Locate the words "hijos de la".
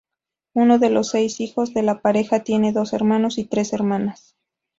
1.41-2.01